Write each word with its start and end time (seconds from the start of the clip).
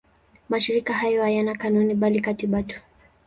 Mashirika 0.49 0.93
hayo 0.93 1.21
hayana 1.21 1.55
kanuni 1.55 1.93
bali 1.95 2.21
katiba 2.21 2.63
tu. 2.63 2.79